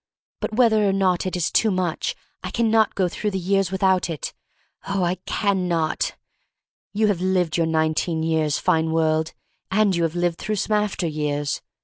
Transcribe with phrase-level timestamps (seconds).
[0.39, 3.71] But whether or not it is too much I can not go through the years
[3.71, 4.33] without it—
[4.87, 6.15] oh, I can not!
[6.91, 9.33] You have lived your nineteen years, fine world,
[9.69, 11.61] and you have lived through some after years.